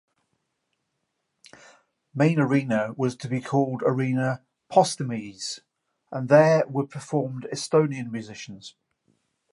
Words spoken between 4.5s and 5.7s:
"Postimees"